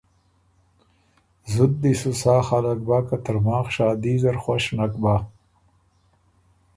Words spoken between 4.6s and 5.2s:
نک بَۀ